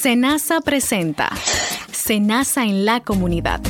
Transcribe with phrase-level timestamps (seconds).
[0.00, 1.28] Senasa presenta
[1.92, 3.60] Senasa en la comunidad.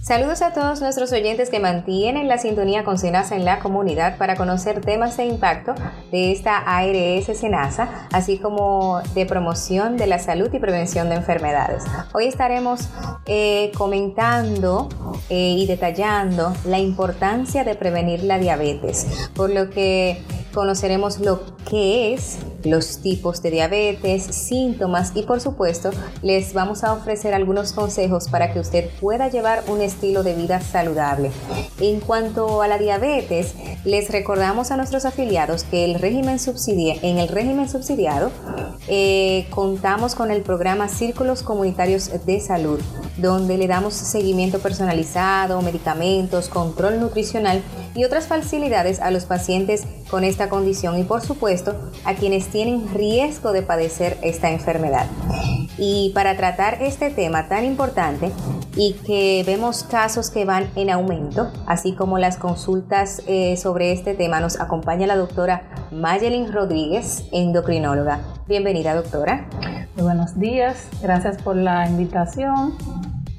[0.00, 4.36] Saludos a todos nuestros oyentes que mantienen la sintonía con Senasa en la comunidad para
[4.36, 5.74] conocer temas de impacto
[6.12, 11.82] de esta ARS Senasa, así como de promoción de la salud y prevención de enfermedades.
[12.12, 12.90] Hoy estaremos
[13.26, 14.88] eh, comentando
[15.30, 20.22] eh, y detallando la importancia de prevenir la diabetes, por lo que
[20.54, 25.90] conoceremos lo que es, los tipos de diabetes, síntomas y por supuesto
[26.22, 30.60] les vamos a ofrecer algunos consejos para que usted pueda llevar un estilo de vida
[30.60, 31.30] saludable.
[31.80, 33.54] En cuanto a la diabetes,
[33.84, 36.38] les recordamos a nuestros afiliados que el régimen
[37.02, 38.30] en el régimen subsidiado
[38.86, 42.80] eh, contamos con el programa Círculos Comunitarios de Salud,
[43.16, 47.62] donde le damos seguimiento personalizado, medicamentos, control nutricional
[47.94, 52.92] y otras facilidades a los pacientes con esta condición y por supuesto a quienes tienen
[52.92, 55.06] riesgo de padecer esta enfermedad.
[55.78, 58.30] Y para tratar este tema tan importante
[58.76, 64.14] y que vemos casos que van en aumento, así como las consultas eh, sobre este
[64.14, 68.20] tema, nos acompaña la doctora Mayelin Rodríguez, endocrinóloga.
[68.46, 69.48] Bienvenida doctora.
[69.96, 72.74] Muy buenos días, gracias por la invitación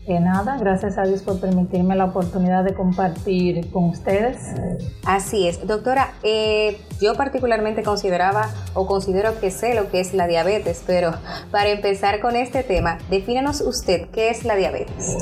[0.08, 4.38] nada, gracias a Dios por permitirme la oportunidad de compartir con ustedes.
[5.06, 10.28] Así es, doctora, eh, yo particularmente consideraba o considero que sé lo que es la
[10.28, 11.14] diabetes, pero
[11.52, 15.18] para empezar con este tema, defínenos usted qué es la diabetes.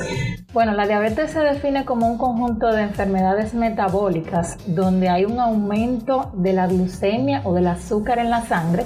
[0.52, 6.30] Bueno, la diabetes se define como un conjunto de enfermedades metabólicas donde hay un aumento
[6.34, 8.84] de la glucemia o del azúcar en la sangre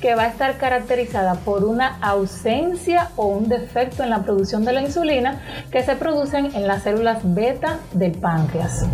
[0.00, 4.72] que va a estar caracterizada por una ausencia o un defecto en la producción de
[4.72, 8.86] la insulina que se producen en las células beta del páncreas.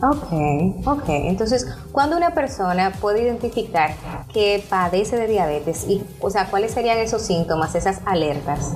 [0.00, 1.08] Ok, ok.
[1.08, 3.94] Entonces, ¿cuándo una persona puede identificar
[4.32, 5.86] que padece de diabetes?
[5.88, 8.74] Y, o sea, ¿cuáles serían esos síntomas, esas alertas?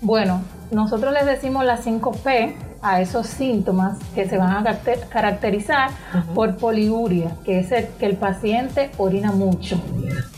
[0.00, 2.54] Bueno, nosotros les decimos las 5P
[2.84, 4.78] a esos síntomas que se van a
[5.08, 5.88] caracterizar
[6.34, 9.80] por poliuria, que es el, que el paciente orina mucho.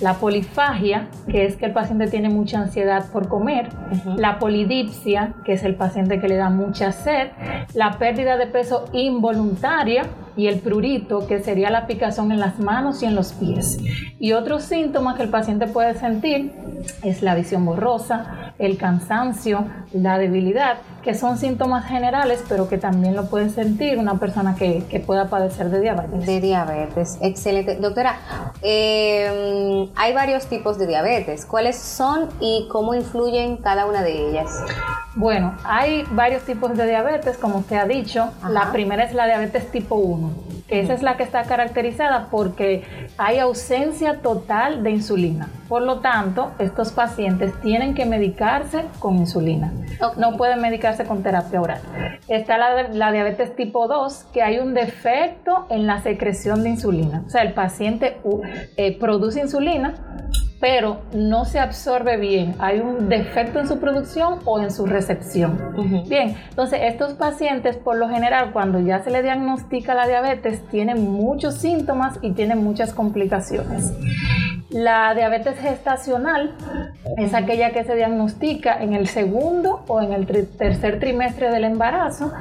[0.00, 3.68] La polifagia, que es que el paciente tiene mucha ansiedad por comer.
[4.16, 7.30] La polidipsia, que es el paciente que le da mucha sed.
[7.74, 10.04] La pérdida de peso involuntaria,
[10.36, 13.78] y el prurito, que sería la picazón en las manos y en los pies.
[14.18, 16.52] Y otros síntomas que el paciente puede sentir
[17.02, 23.14] es la visión borrosa, el cansancio, la debilidad, que son síntomas generales, pero que también
[23.14, 26.26] lo puede sentir una persona que, pueda padecer de diabetes.
[26.26, 27.76] De diabetes, excelente.
[27.76, 28.16] Doctora,
[28.62, 31.46] eh, hay varios tipos de diabetes.
[31.46, 34.50] ¿Cuáles son y cómo influyen cada una de ellas?
[35.14, 38.32] Bueno, hay varios tipos de diabetes, como usted ha dicho.
[38.48, 40.30] La primera es la diabetes tipo 1,
[40.68, 42.84] que esa es la que está caracterizada porque
[43.16, 45.48] hay ausencia total de insulina.
[45.68, 49.72] Por lo tanto, estos pacientes tienen que medicarse con insulina.
[50.16, 51.80] No pueden medicarse con terapia oral.
[52.28, 57.22] Está la, diabetes tipo 2, que hay un defecto en la secreción de insulina.
[57.26, 58.18] O sea, el paciente
[58.76, 59.94] eh, produce insulina,
[60.60, 62.54] pero no se absorbe bien.
[62.58, 66.04] Hay un defecto en su producción o en su recepción.
[66.08, 71.10] Bien, entonces estos pacientes por lo general cuando ya se le diagnostica la diabetes tienen
[71.10, 73.92] muchos síntomas y tienen muchas complicaciones.
[74.70, 76.56] La diabetes gestacional
[77.16, 82.32] es aquella que se diagnostica en el segundo o en el tercer trimestre del embarazo,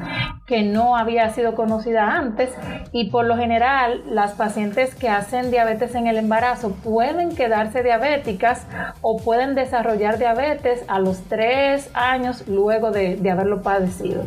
[0.48, 2.50] que no había sido conocida antes
[2.92, 8.66] y por lo general las pacientes que hacen diabetes en el embarazo pueden quedarse diabéticas
[9.02, 14.24] o pueden desarrollar diabetes a los tres años luego de, haberlo padecido.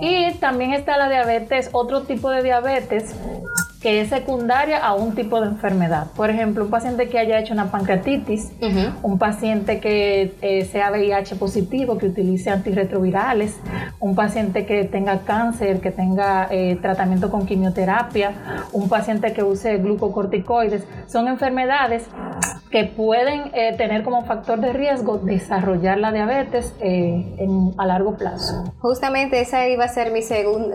[0.00, 3.14] Y también está la diabetes, otro tipo de diabetes
[3.80, 6.08] que es secundaria a un tipo de enfermedad.
[6.14, 8.52] Por ejemplo, un paciente que haya hecho una pancreatitis,
[9.02, 13.56] un paciente que eh, sea VIH positivo, que utilice antirretrovirales,
[13.98, 18.32] un paciente que tenga cáncer, que tenga eh, tratamiento con quimioterapia,
[18.72, 22.04] un paciente que use glucocorticoides, son enfermedades
[22.70, 26.72] que pueden eh, tener como factor de riesgo desarrollar la diabetes
[27.78, 28.72] a largo plazo.
[28.78, 30.20] Justamente esa iba a ser mi,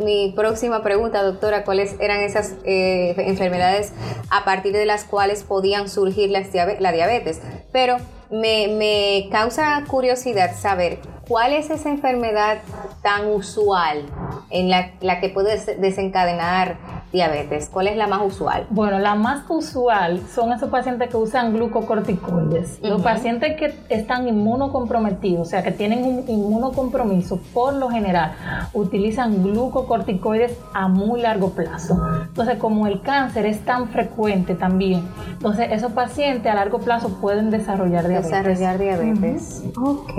[0.04, 3.94] mi próxima pregunta, doctora, ¿cuáles eran esas enfermedades
[4.30, 7.42] a partir de las cuales podían surgir la diabetes.
[7.72, 7.98] Pero
[8.30, 12.60] me, me causa curiosidad saber cuál es esa enfermedad
[13.02, 14.06] tan usual
[14.50, 16.78] en la, la que puede desencadenar
[17.12, 17.70] diabetes?
[17.72, 18.66] ¿Cuál es la más usual?
[18.70, 22.80] Bueno, la más usual son esos pacientes que usan glucocorticoides.
[22.82, 28.34] Los pacientes que están inmunocomprometidos, o sea, que tienen un inmunocompromiso, por lo general
[28.74, 32.02] utilizan glucocorticoides a muy largo plazo.
[32.28, 35.04] Entonces, como el cáncer es tan frecuente también,
[35.34, 38.32] Entonces, esos pacientes a largo plazo pueden desarrollar diabetes.
[38.32, 39.64] Desarrollar diabetes.
[39.78, 40.14] Ok.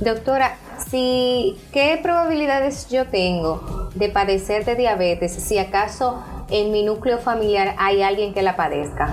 [0.00, 0.56] Doctora,
[0.88, 7.74] si, ¿qué probabilidades yo tengo de padecer de diabetes si acaso en mi núcleo familiar
[7.78, 9.12] hay alguien que la padezca?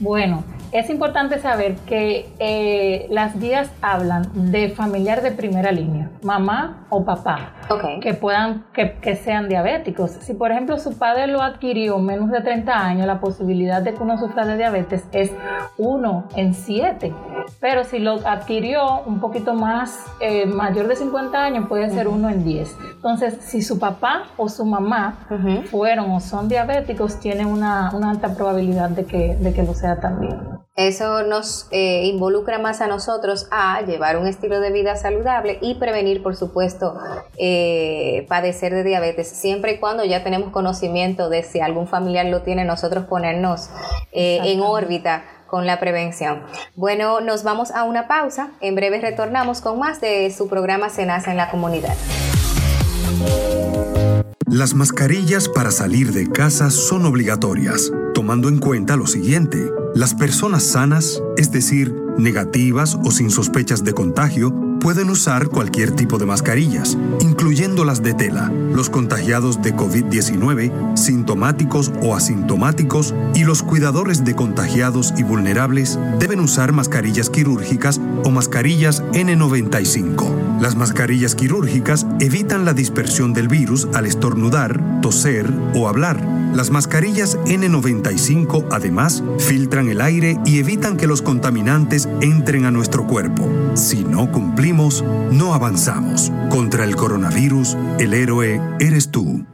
[0.00, 6.86] Bueno, es importante saber que eh, las guías hablan de familiar de primera línea, mamá
[6.90, 7.52] o papá,
[8.00, 10.12] que puedan, que, sean diabéticos.
[10.12, 14.02] Si por ejemplo su padre lo adquirió menos de 30 años, la posibilidad de que
[14.02, 15.30] uno sufra de diabetes es
[15.78, 17.12] 1 en 7.
[17.60, 22.28] Pero si lo adquirió un poquito más eh, mayor de 50 años, puede ser 1
[22.28, 22.76] en 10.
[22.96, 25.26] Entonces, si su papá o su mamá
[25.70, 30.64] fueron o son diabéticos, tienen una, alta probabilidad de que, de que lo sea también.
[30.76, 35.76] Eso nos eh, involucra más a nosotros a llevar un estilo de vida saludable y
[35.76, 36.96] prevenir, por supuesto,
[37.38, 37.53] eh,
[38.28, 42.64] padecer de diabetes, siempre y cuando ya tenemos conocimiento de si algún familiar lo tiene,
[42.64, 43.70] nosotros ponernos
[44.12, 46.42] eh, en órbita con la prevención.
[46.74, 48.50] Bueno, nos vamos a una pausa.
[48.60, 51.94] En breve retornamos con más de su programa Senasa en la comunidad.
[54.46, 59.58] Las mascarillas para salir de casa son obligatorias, tomando en cuenta lo siguiente.
[59.94, 64.52] Las personas sanas, es decir, negativas o sin sospechas de contagio,
[64.84, 68.52] pueden usar cualquier tipo de mascarillas, incluyendo las de tela.
[68.52, 76.38] Los contagiados de COVID-19, sintomáticos o asintomáticos, y los cuidadores de contagiados y vulnerables deben
[76.38, 80.60] usar mascarillas quirúrgicas o mascarillas N95.
[80.60, 86.22] Las mascarillas quirúrgicas evitan la dispersión del virus al estornudar, toser o hablar.
[86.54, 93.06] Las mascarillas N95 además filtran el aire y evitan que los contaminantes entren a nuestro
[93.06, 93.48] cuerpo.
[93.74, 96.30] Si no cumplimos no avanzamos.
[96.48, 99.44] Contra el coronavirus, el héroe eres tú.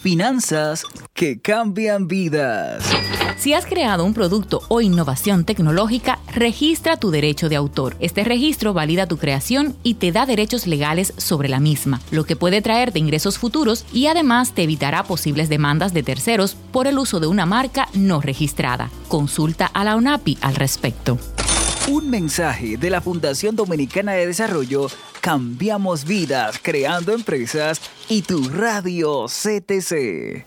[0.00, 2.84] Finanzas que cambian vidas.
[3.36, 7.96] Si has creado un producto o innovación tecnológica, registra tu derecho de autor.
[7.98, 12.36] Este registro valida tu creación y te da derechos legales sobre la misma, lo que
[12.36, 17.18] puede traerte ingresos futuros y además te evitará posibles demandas de terceros por el uso
[17.18, 18.90] de una marca no registrada.
[19.08, 21.18] Consulta a la UNAPI al respecto.
[21.90, 24.88] Un mensaje de la Fundación Dominicana de Desarrollo,
[25.22, 27.80] Cambiamos Vidas, Creando Empresas
[28.10, 30.44] y tu radio CTC.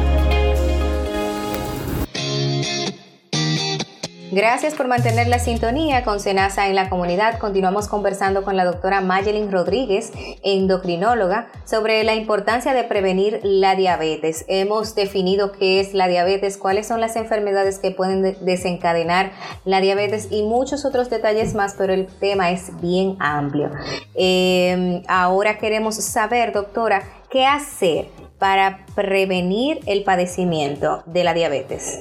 [4.32, 7.40] Gracias por mantener la sintonía con Senasa en la comunidad.
[7.40, 10.12] Continuamos conversando con la doctora Mayelin Rodríguez,
[10.44, 14.44] endocrinóloga, sobre la importancia de prevenir la diabetes.
[14.46, 19.32] Hemos definido qué es la diabetes, cuáles son las enfermedades que pueden desencadenar
[19.64, 23.72] la diabetes y muchos otros detalles más, pero el tema es bien amplio.
[24.14, 28.06] Em, ahora queremos saber, doctora, qué hacer
[28.38, 31.98] para prevenir el padecimiento de la diabetes.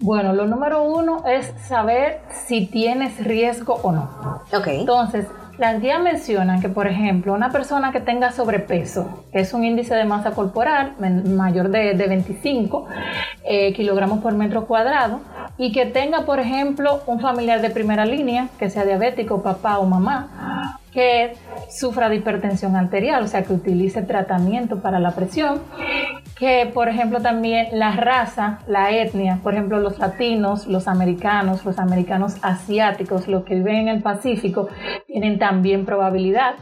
[0.00, 4.08] Bueno, lo número uno es saber si tienes riesgo o no.
[4.52, 4.68] Ok.
[4.68, 5.26] Entonces,
[5.58, 9.92] las guías mencionan que, por ejemplo, una persona que tenga sobrepeso, que es un índice
[9.94, 12.86] de masa corporal mayor de, 25
[13.42, 15.20] eh, kilogramos por metro cuadrado,
[15.56, 19.84] y que tenga, por ejemplo, un familiar de primera línea, que sea diabético, papá o
[19.84, 21.34] mamá, que
[21.70, 25.60] sufra de hipertensión arterial, o sea, que utilice tratamiento para la presión,
[26.36, 31.78] que por ejemplo también la raza, la etnia, por ejemplo los latinos, los americanos, los
[31.78, 34.70] americanos asiáticos, los que viven en el Pacífico,
[35.06, 36.56] tienen también probabilidad.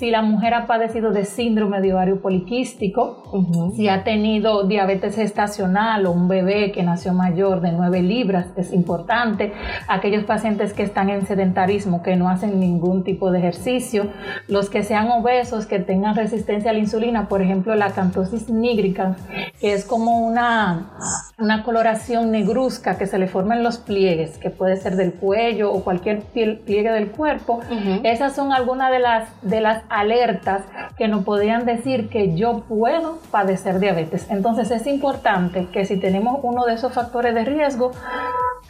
[0.00, 3.22] Si la mujer ha padecido de síndrome de ovario poliquístico,
[3.76, 8.72] si ha tenido diabetes estacional o un bebé que nació mayor de 9 libras, es
[8.72, 9.52] importante.
[9.88, 14.06] Aquellos pacientes que están en sedentarismo, que no hacen ningún tipo de ejercicio,
[14.48, 19.16] los que sean obesos, que tengan resistencia a la insulina, por ejemplo la cantosis nígrica,
[19.60, 20.92] que es como una,
[21.36, 25.70] una coloración negruzca que se le forma en los pliegues, que puede ser del cuello
[25.70, 27.60] o cualquier pliegue del cuerpo.
[28.02, 30.62] Esas son algunas de las, de las alertas
[30.96, 34.30] que nos podrían decir que yo puedo padecer diabetes.
[34.30, 37.90] Entonces es importante que si tenemos uno de esos factores de riesgo,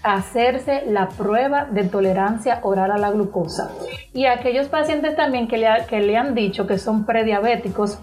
[0.03, 3.71] hacerse la prueba de tolerancia oral a la glucosa.
[4.15, 7.99] Y aquellos pacientes también que le, que le han dicho que son prediabéticos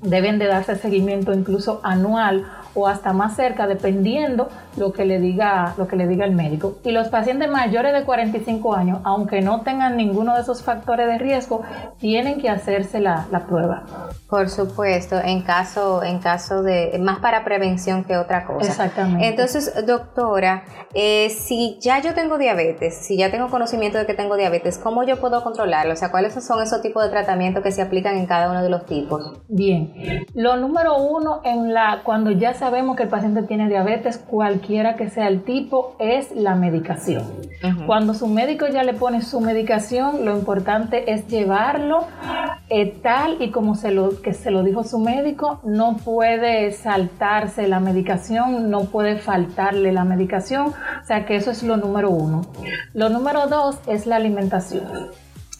[0.00, 5.74] deben de darse seguimiento incluso anual o hasta más cerca, dependiendo lo que le diga,
[5.76, 6.78] lo que le diga el médico.
[6.84, 11.18] Y los pacientes mayores de 45 años, aunque no tengan ninguno de esos factores de
[11.18, 11.62] riesgo,
[11.98, 13.84] tienen que hacerse la, prueba.
[14.28, 18.68] Por supuesto, en caso, en caso de, más para prevención que otra cosa.
[18.68, 19.26] Exactamente.
[19.26, 20.64] Entonces, doctora,
[20.94, 25.04] eh, si ya yo tengo diabetes, si ya tengo conocimiento de que tengo diabetes, ¿cómo
[25.04, 25.92] yo puedo controlarlo?
[25.92, 28.70] O sea, ¿cuáles son esos tipos de tratamientos que se aplican en cada uno de
[28.70, 29.40] los tipos?
[29.48, 29.92] Bien,
[30.34, 35.10] lo número uno en la, cuando ya sabemos que el paciente tiene diabetes, cualquiera que
[35.10, 37.22] sea el tipo, es la medicación.
[37.86, 42.06] Cuando su médico ya le pone su medicación, lo importante es llevarlo
[42.70, 47.68] eh, tal y como se lo, que se lo dijo su médico, no puede saltarse
[47.68, 52.46] la medicación, no puede faltarle la medicación, o sea que eso es lo número uno.
[52.94, 54.86] Lo número dos es la alimentación.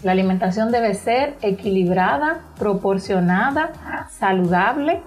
[0.02, 5.02] La alimentación debe ser equilibrada, proporcionada, saludable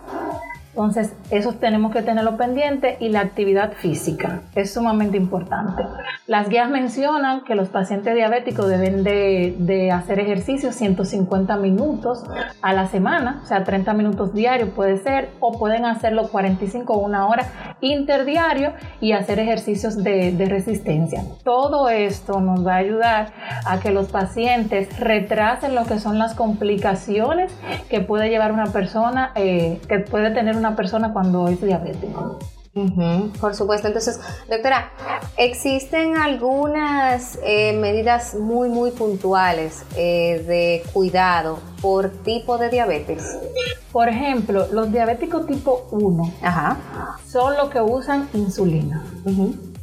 [0.78, 5.84] entonces, eso tenemos que tenerlo pendiente y la actividad física es sumamente importante.
[6.28, 12.24] Las guías mencionan que los pacientes diabéticos deben de, hacer ejercicio 150 minutos
[12.62, 17.00] a la semana, o sea, 30 minutos diarios puede ser, o pueden hacerlo 45 o
[17.00, 17.48] una hora
[17.82, 21.24] interdiario y hacer ejercicios de, resistencia.
[21.44, 23.30] Todo esto nos va a ayudar
[23.66, 27.52] a que los pacientes retrasen lo que son las complicaciones
[27.90, 32.40] que puede llevar una persona, eh, que puede tener una persona cuando es diabético.
[33.40, 33.88] por supuesto.
[33.88, 34.20] Entonces,
[34.50, 34.92] doctora,
[35.38, 43.38] ¿existen algunas eh, medidas muy, muy puntuales eh, de cuidado por tipo de diabetes?
[43.92, 46.34] Por ejemplo, los diabéticos tipo 1
[47.28, 49.04] son los que usan insulina.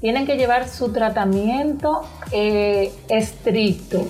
[0.01, 4.07] Tienen que llevar su tratamiento eh, estricto.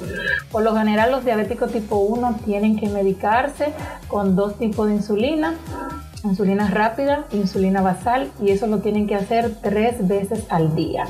[0.51, 3.73] Por lo general, los diabéticos tipo 1 tienen que medicarse
[4.09, 5.55] con dos tipos de insulina
[6.25, 11.07] insulina rápida, insulina basal y eso lo tienen que hacer tres veces al día.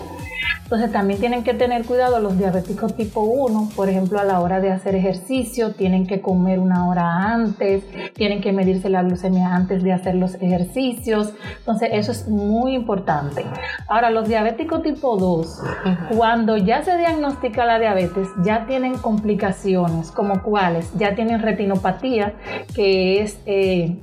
[0.64, 4.60] Entonces también tienen que tener cuidado los diabéticos tipo 1, por ejemplo, a la hora
[4.60, 9.82] de hacer ejercicio, tienen que comer una hora antes, tienen que medirse la glucemia antes
[9.82, 11.32] de hacer los ejercicios.
[11.58, 13.44] Entonces eso es muy importante.
[13.88, 15.62] Ahora, los diabéticos tipo 2,
[16.16, 22.32] cuando ya se diagnostica la diabetes, ya tienen complicaciones, como cuáles, ya tienen retinopatía,
[22.74, 23.96] que es eh,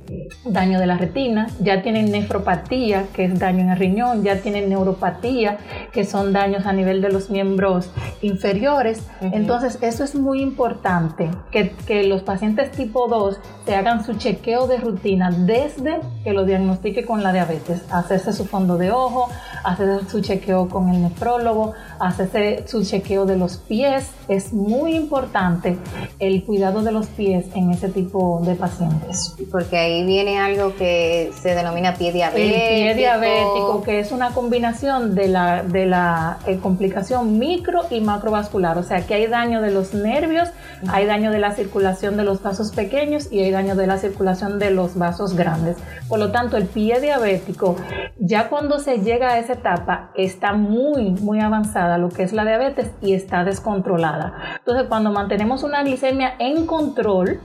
[0.44, 4.68] daño de la retina, ya tienen nefropatía, que es daño en el riñón, ya tienen
[4.68, 5.58] neuropatía,
[5.92, 7.90] que son daños a nivel de los miembros
[8.22, 9.02] inferiores.
[9.20, 14.66] Entonces, eso es muy importante, que, que, los pacientes tipo 2 se hagan su chequeo
[14.66, 19.28] de rutina desde que lo diagnostique con la diabetes, hacerse su fondo de ojo,
[19.64, 24.10] hacerse su chequeo con el nefrólogo, hacerse su chequeo de los pies.
[24.28, 25.76] Es muy importante
[26.18, 29.34] el cuidado de los pies en ese tipo de pacientes.
[29.50, 32.54] Porque ahí viene algo que se denomina pie diabético.
[32.54, 38.00] El pie diabético, que es una combinación de la, de la eh, complicación micro y
[38.00, 38.78] macrovascular.
[38.78, 40.48] O sea, que hay daño de los nervios,
[40.88, 44.58] hay daño de la circulación de los vasos pequeños y hay daño de la circulación
[44.58, 45.76] de los vasos grandes.
[46.08, 47.76] Por lo tanto, el pie diabético,
[48.18, 52.44] ya cuando se llega a esa etapa, está muy, muy avanzada lo que es la
[52.44, 54.34] diabetes y está descontrolada.
[54.58, 57.40] Entonces, cuando mantenemos una glicemia en control,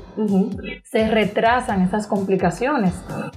[0.83, 2.93] se retrasan esas complicaciones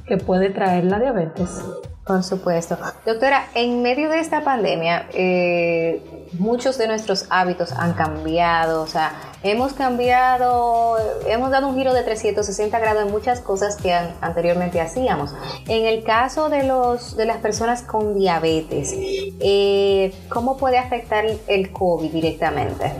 [0.06, 1.62] que puede traer la diabetes.
[2.10, 2.76] Por supuesto.
[3.06, 9.12] Doctora, en medio de esta pandemia, eh, muchos de nuestros hábitos han cambiado, o sea,
[9.42, 15.34] hemos cambiado, hemos dado un giro de 360 grados en muchas cosas que anteriormente hacíamos.
[15.68, 21.72] En el caso de, los, de las personas con diabetes, eh, ¿cómo puede afectar el
[21.72, 22.92] COVID directamente?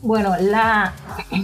[0.00, 0.94] Bueno, la,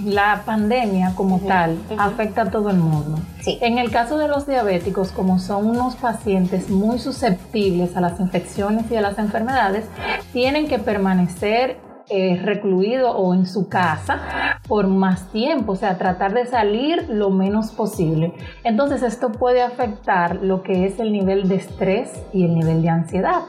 [0.04, 3.20] la pandemia como tal afecta a todo el mundo.
[3.42, 3.58] Sí.
[3.60, 8.90] En el caso de los diabéticos, como son unos pacientes muy susceptibles a las infecciones
[8.90, 9.84] y a las enfermedades,
[10.32, 14.20] tienen que permanecer eh, recluido o en su casa
[14.66, 18.34] por más tiempo, o sea, tratar de salir lo menos posible.
[18.64, 22.88] Entonces esto puede afectar lo que es el nivel de estrés y el nivel de
[22.88, 23.42] ansiedad.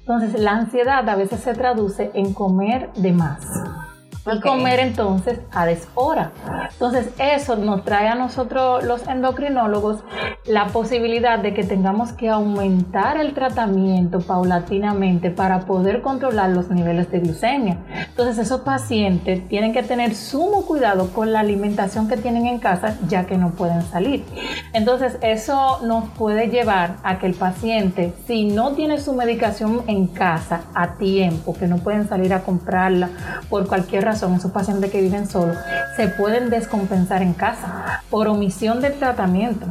[0.00, 3.40] Entonces la ansiedad a veces se traduce en comer de más
[4.32, 6.32] y comer entonces a deshora.
[6.70, 10.00] Entonces eso nos trae a nosotros los endocrinólogos
[10.46, 17.10] la posibilidad de que tengamos que aumentar el tratamiento paulatinamente para poder controlar los niveles
[17.10, 17.78] de glucemia.
[18.08, 22.96] Entonces esos pacientes tienen que tener sumo cuidado con la alimentación que tienen en casa
[23.08, 24.24] ya que no pueden salir.
[24.72, 30.06] Entonces eso nos puede llevar a que el paciente, si no tiene su medicación en
[30.06, 33.10] casa a tiempo, que no pueden salir a comprarla
[33.48, 35.56] por cualquier razón, esos pacientes que viven solos,
[35.96, 39.66] se pueden descompensar en casa por omisión del tratamiento.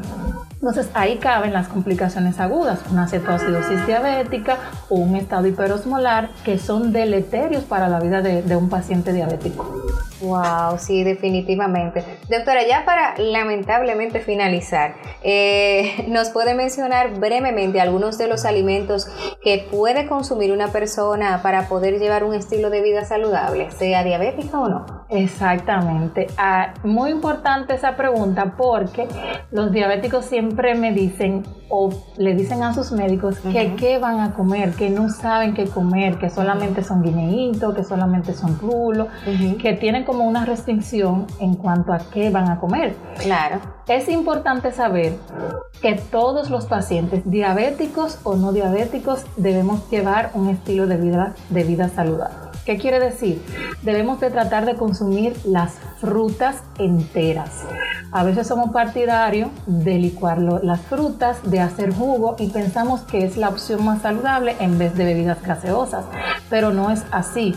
[0.54, 4.58] Entonces ahí caben las complicaciones agudas, una cetoacidosis diabética
[4.90, 9.85] o un estado hiperosmolar que son deleterios para la vida de un paciente diabético.
[10.26, 12.04] Wow, sí, definitivamente.
[12.30, 19.08] Doctora, ya para lamentablemente finalizar, eh, ¿nos puede mencionar brevemente algunos de los alimentos
[19.44, 24.60] que puede consumir una persona para poder llevar un estilo de vida saludable, sea diabética
[24.60, 25.05] o no?
[25.10, 26.28] Exactamente.
[26.38, 29.08] Ah, muy importante esa pregunta porque
[29.52, 34.34] los diabéticos siempre me dicen o le dicen a sus médicos que qué van a
[34.34, 39.08] comer, que no saben qué comer, que solamente son guineitos, que solamente son rulos,
[39.62, 42.96] que tienen como una restricción en cuanto a qué van a comer.
[43.20, 43.60] Claro.
[43.88, 45.18] Es importante saber
[45.82, 51.64] que todos los pacientes, diabéticos o no diabéticos, debemos llevar un estilo de vida, de
[51.64, 52.45] vida saludable.
[52.66, 53.44] ¿Qué quiere decir?
[53.84, 57.64] Debemos de tratar de consumir las frutas enteras.
[58.16, 63.36] A veces somos partidarios de licuar las frutas, de hacer jugo y pensamos que es
[63.36, 66.06] la opción más saludable en vez de bebidas gaseosas,
[66.50, 67.54] pero no es así.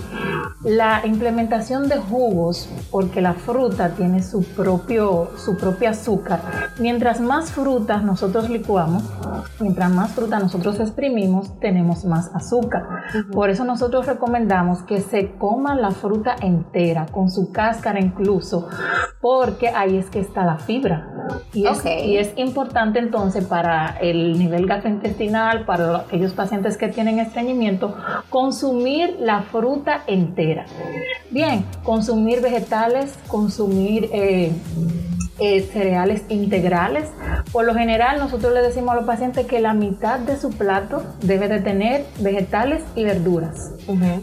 [0.64, 6.40] La implementación de jugos, porque la fruta tiene su propio, su propio azúcar,
[6.80, 9.04] mientras más frutas nosotros licuamos,
[9.60, 12.84] mientras más fruta nosotros exprimimos, tenemos más azúcar.
[13.30, 18.68] Por eso nosotros recomendamos que se coma la fruta entera, con su cáscara incluso,
[19.20, 21.06] porque ahí es que está la fibra.
[21.52, 27.18] Y es, y es importante entonces para el nivel gastrointestinal, para aquellos pacientes que tienen
[27.18, 27.94] estreñimiento,
[28.30, 30.64] consumir la fruta entera.
[31.30, 34.08] Bien, consumir vegetales, consumir...
[34.12, 34.52] Eh,
[35.40, 37.10] eh, cereales integrales.
[37.52, 41.04] Por lo general, nosotros le decimos a los pacientes que la mitad de su plato
[41.22, 43.70] debe de tener vegetales y verduras.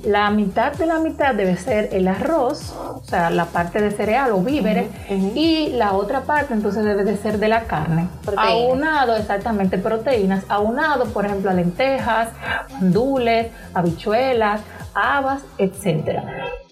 [0.03, 4.32] La mitad de la mitad debe ser el arroz, o sea, la parte de cereal
[4.32, 4.89] o víveres,
[5.34, 8.08] y la otra parte entonces debe de ser de la carne.
[8.38, 12.29] Aunado, exactamente, proteínas, aunado, por ejemplo, a lentejas,
[12.79, 14.62] andules, habichuelas,
[14.94, 16.24] habas, etcétera.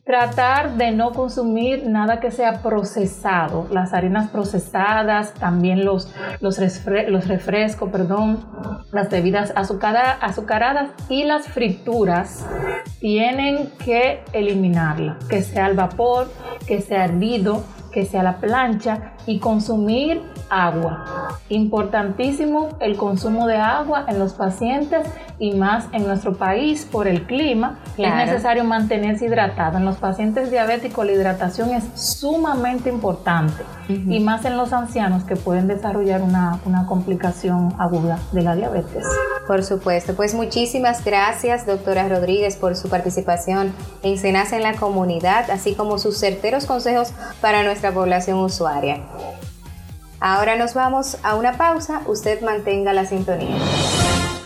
[0.06, 6.60] Tratar de no consumir nada que sea procesado, las harinas procesadas, también los, los,
[7.08, 8.46] los refrescos, perdón,
[8.92, 12.46] las bebidas azucaradas y las frituras
[13.00, 16.30] tienen que eliminarla, que sea al vapor,
[16.68, 21.38] que sea hervido, que sea la plancha y consumir agua.
[21.50, 25.08] Importantísimo el consumo de agua en los pacientes
[25.40, 27.80] y más en nuestro país por el clima.
[27.98, 29.78] Es necesario mantenerse hidratado.
[29.78, 35.36] En los pacientes diabéticos la hidratación es sumamente importante y más en los ancianos que
[35.36, 39.06] pueden desarrollar una, una complicación aguda de la diabetes.
[39.48, 45.52] Por supuesto, pues muchísimas gracias doctora Rodríguez por su participación en Senasa en la comunidad,
[45.52, 49.02] así como sus certeros consejos para nuestra población usuaria.
[50.26, 53.58] Ahora nos vamos a una pausa, usted mantenga la sintonía.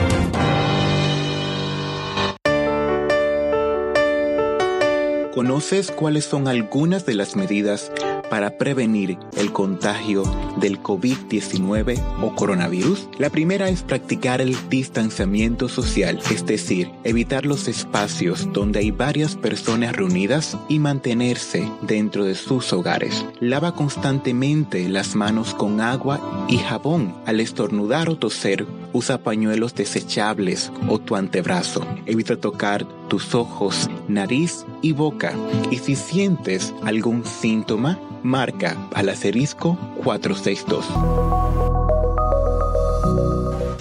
[5.42, 7.92] ¿Conoces cuáles son algunas de las medidas
[8.32, 10.24] para prevenir el contagio
[10.56, 13.10] del COVID-19 o coronavirus?
[13.20, 19.36] La primera es practicar el distanciamiento social, es decir, evitar los espacios donde hay varias
[19.36, 23.26] personas reunidas y mantenerse dentro de sus hogares.
[23.42, 30.72] Lava constantemente las manos con agua y jabón al estornudar o toser Usa pañuelos desechables
[30.90, 31.86] o tu antebrazo.
[32.06, 35.34] Evita tocar tus ojos, nariz y boca.
[35.70, 40.86] Y si sientes algún síntoma, marca al asterisco 462.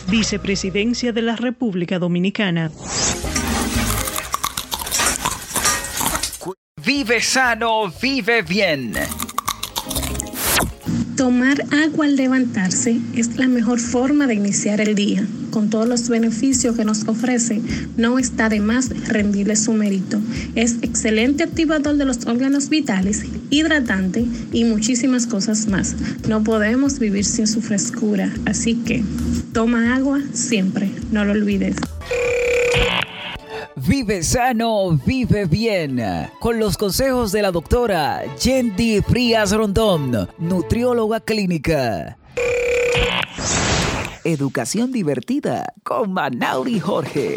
[0.08, 2.70] Vicepresidencia de la República Dominicana.
[6.84, 8.94] Vive sano, vive bien.
[11.16, 15.26] Tomar agua al levantarse es la mejor forma de iniciar el día.
[15.50, 17.60] Con todos los beneficios que nos ofrece,
[17.96, 20.20] no está de más rendirle su mérito.
[20.54, 25.94] Es excelente activador de los órganos vitales, hidratante y muchísimas cosas más.
[26.28, 29.02] No podemos vivir sin su frescura, así que
[29.52, 31.76] toma agua siempre, no lo olvides.
[33.86, 36.02] Vive sano, vive bien.
[36.38, 42.18] Con los consejos de la doctora Yendi Frías Rondón, nutrióloga clínica.
[44.24, 47.36] Educación divertida con Manauri Jorge.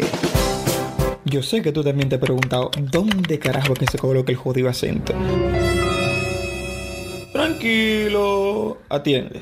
[1.24, 4.68] Yo sé que tú también te has preguntado dónde carajo que se coloca el jodido
[4.68, 5.14] acento.
[7.32, 9.40] Tranquilo, atiende.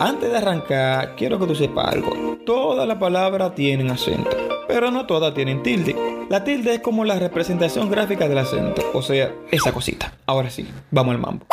[0.00, 2.38] Antes de arrancar, quiero que tú sepas algo.
[2.46, 4.30] Todas las palabras tienen acento,
[4.66, 5.94] pero no todas tienen tilde.
[6.30, 10.14] La tilde es como la representación gráfica del acento, o sea, esa cosita.
[10.24, 11.46] Ahora sí, vamos al mambo.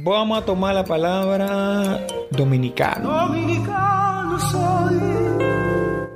[0.00, 3.10] Vamos a tomar la palabra dominicano.
[3.10, 4.98] Dominicano soy.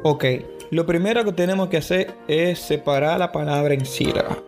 [0.02, 0.24] Ok,
[0.70, 4.38] lo primero que tenemos que hacer es separar la palabra en sílabas.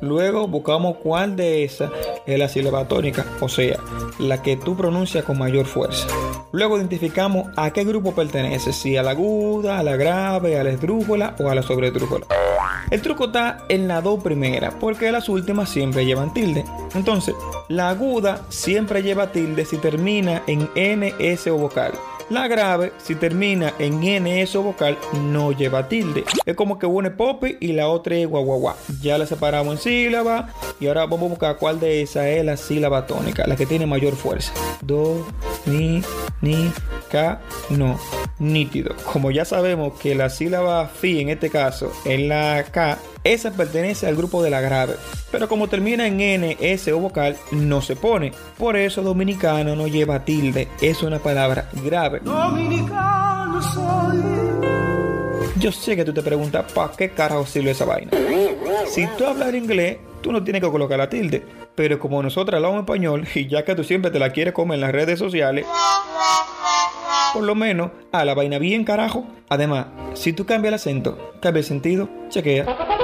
[0.00, 1.90] Luego buscamos cuál de esas
[2.26, 3.80] es la sílaba tónica, o sea,
[4.20, 6.06] la que tú pronuncias con mayor fuerza.
[6.52, 10.70] Luego identificamos a qué grupo pertenece, si a la aguda, a la grave, a la
[10.70, 12.26] esdrújula o a la sobredrújula.
[12.90, 16.64] El truco está en la dos primera, porque las últimas siempre llevan tilde.
[16.94, 17.34] Entonces,
[17.68, 21.92] la aguda siempre lleva tilde si termina en NS o vocal.
[22.28, 26.24] La grave, si termina en NS o vocal, no lleva tilde.
[26.44, 28.74] Es como que una es popi y la otra es guaguaguá.
[29.00, 30.48] Ya la separamos en sílaba
[30.80, 33.86] y ahora vamos a buscar cuál de esas es la sílaba tónica, la que tiene
[33.86, 34.52] mayor fuerza.
[34.82, 35.24] Do,
[35.66, 36.02] mi,
[36.40, 36.72] ni,
[37.12, 37.96] ca, no.
[38.38, 38.94] Nítido.
[39.12, 42.98] Como ya sabemos que la sílaba fi en este caso es la K,
[43.32, 44.94] esa pertenece al grupo de la grave.
[45.30, 48.32] Pero como termina en N, S o vocal, no se pone.
[48.56, 50.68] Por eso dominicano no lleva tilde.
[50.80, 52.20] Es una palabra grave.
[52.20, 54.22] Dominicano soy.
[55.58, 58.12] Yo sé que tú te preguntas, ¿para qué carajo sirve esa vaina?
[58.86, 61.44] Si tú hablas inglés, tú no tienes que colocar la tilde.
[61.74, 64.80] Pero como nosotros hablamos español, y ya que tú siempre te la quieres comer en
[64.82, 65.66] las redes sociales,
[67.32, 69.26] por lo menos a la vaina bien carajo.
[69.48, 72.95] Además, si tú cambias el acento, cambia el sentido, chequea.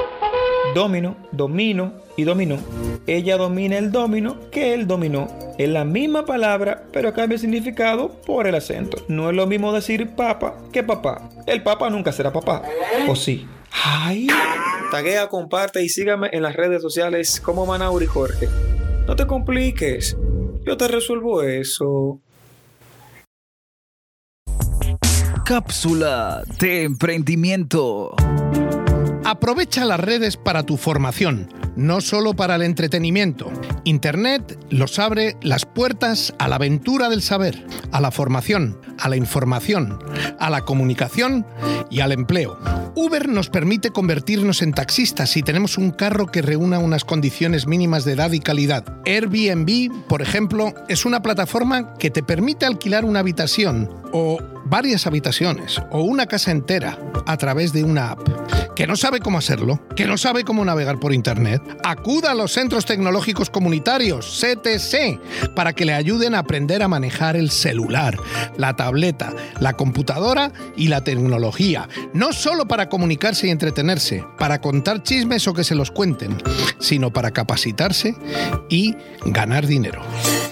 [0.74, 2.58] Domino, domino y dominó.
[3.06, 5.28] Ella domina el domino que él dominó.
[5.58, 8.96] Es la misma palabra, pero cambia el significado por el acento.
[9.08, 11.28] No es lo mismo decir papa que papá.
[11.46, 12.62] El papa nunca será papá.
[13.06, 13.46] ¿O sí?
[13.84, 14.28] Ay.
[14.90, 18.48] Taguea, comparte y sígame en las redes sociales como Manauri Jorge.
[19.06, 20.16] No te compliques.
[20.64, 22.20] Yo te resuelvo eso.
[25.44, 28.14] Cápsula de emprendimiento.
[29.32, 33.50] Aprovecha las redes para tu formación, no solo para el entretenimiento.
[33.84, 39.16] Internet los abre las puertas a la aventura del saber, a la formación, a la
[39.16, 39.98] información,
[40.38, 41.46] a la comunicación
[41.90, 42.58] y al empleo.
[42.94, 48.04] Uber nos permite convertirnos en taxistas si tenemos un carro que reúna unas condiciones mínimas
[48.04, 48.84] de edad y calidad.
[49.06, 55.80] Airbnb, por ejemplo, es una plataforma que te permite alquilar una habitación o varias habitaciones
[55.90, 58.61] o una casa entera a través de una app.
[58.74, 59.80] ¿Que no sabe cómo hacerlo?
[59.94, 61.62] ¿Que no sabe cómo navegar por Internet?
[61.84, 67.36] Acuda a los Centros Tecnológicos Comunitarios, CTC, para que le ayuden a aprender a manejar
[67.36, 68.16] el celular,
[68.56, 71.88] la tableta, la computadora y la tecnología.
[72.14, 76.38] No solo para comunicarse y entretenerse, para contar chismes o que se los cuenten,
[76.78, 78.16] sino para capacitarse
[78.70, 80.02] y ganar dinero.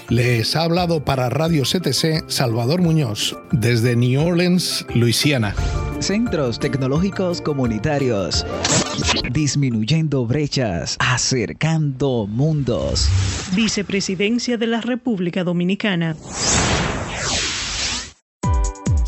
[0.09, 5.55] Les ha hablado para Radio CTC Salvador Muñoz, desde New Orleans, Luisiana.
[6.01, 8.45] Centros Tecnológicos Comunitarios.
[9.31, 13.07] Disminuyendo brechas, acercando mundos.
[13.55, 16.15] Vicepresidencia de la República Dominicana.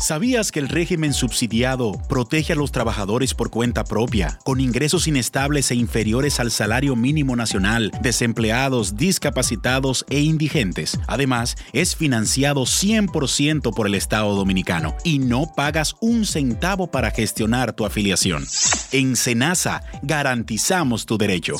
[0.04, 5.70] ¿Sabías que el régimen subsidiado protege a los trabajadores por cuenta propia, con ingresos inestables
[5.70, 11.00] e inferiores al salario mínimo nacional, desempleados, discapacitados e indigentes?
[11.06, 17.72] Además, es financiado 100% por el Estado dominicano y no pagas un centavo para gestionar
[17.72, 18.44] tu afiliación.
[18.92, 21.56] En Senasa garantizamos tu derecho.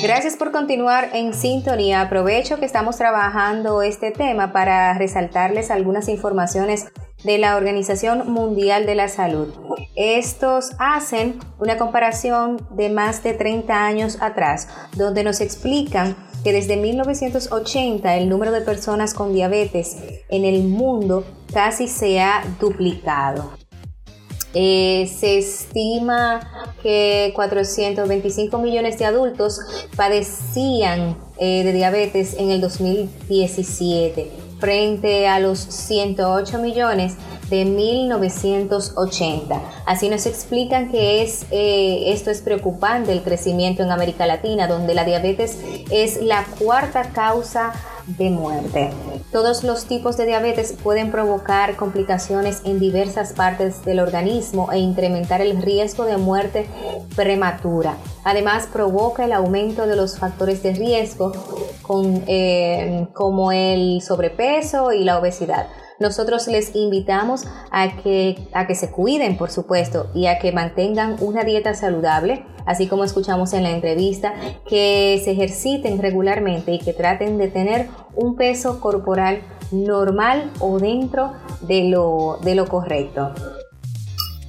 [0.00, 2.00] Gracias por continuar en sintonía.
[2.00, 6.86] Aprovecho que estamos trabajando este tema para resaltarles algunas informaciones
[7.24, 9.52] de la Organización Mundial de la Salud.
[9.96, 16.76] Estos hacen una comparación de más de 30 años atrás, donde nos explican que desde
[16.76, 19.96] 1980 el número de personas con diabetes
[20.28, 23.57] en el mundo casi se ha duplicado.
[24.54, 29.60] Eh, se estima que 425 millones de adultos
[29.96, 37.16] padecían eh, de diabetes en el 2017 frente a los 108 millones
[37.50, 39.62] de 1980.
[39.86, 44.94] Así nos explican que es, eh, esto es preocupante el crecimiento en América Latina, donde
[44.94, 45.58] la diabetes
[45.90, 47.72] es la cuarta causa
[48.16, 48.90] de muerte.
[49.30, 55.40] Todos los tipos de diabetes pueden provocar complicaciones en diversas partes del organismo e incrementar
[55.40, 56.66] el riesgo de muerte
[57.14, 57.96] prematura.
[58.24, 61.32] Además, provoca el aumento de los factores de riesgo
[62.26, 65.66] eh, como el sobrepeso y la obesidad
[65.98, 71.16] nosotros les invitamos a que, a que se cuiden, por supuesto, y a que mantengan
[71.20, 74.34] una dieta saludable, así como escuchamos en la entrevista,
[74.68, 79.40] que se ejerciten regularmente y que traten de tener un peso corporal
[79.72, 81.32] normal o dentro
[81.62, 83.32] de lo, de lo correcto.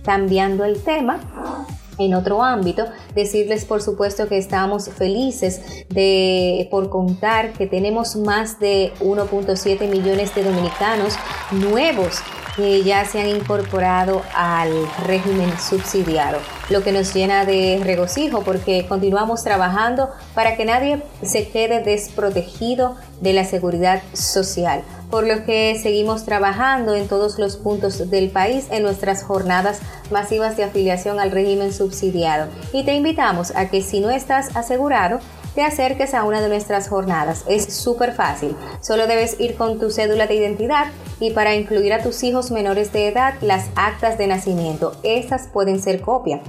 [0.03, 1.19] Cambiando el tema,
[1.99, 8.59] en otro ámbito, decirles por supuesto que estamos felices de por contar que tenemos más
[8.59, 11.15] de 1.7 millones de dominicanos
[11.51, 12.21] nuevos
[12.55, 14.71] que ya se han incorporado al
[15.05, 21.47] régimen subsidiado, lo que nos llena de regocijo porque continuamos trabajando para que nadie se
[21.47, 28.09] quede desprotegido de la seguridad social por lo que seguimos trabajando en todos los puntos
[28.09, 29.79] del país en nuestras jornadas
[30.11, 32.49] masivas de afiliación al régimen subsidiado.
[32.73, 35.19] Y te invitamos a que si no estás asegurado,
[35.55, 37.43] te acerques a una de nuestras jornadas.
[37.47, 38.55] Es súper fácil.
[38.81, 40.87] Solo debes ir con tu cédula de identidad
[41.19, 44.95] y para incluir a tus hijos menores de edad las actas de nacimiento.
[45.03, 46.41] Estas pueden ser copia.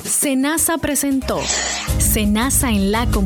[0.04, 1.40] Senasa presentó
[2.00, 3.20] Senasa en la comunidad.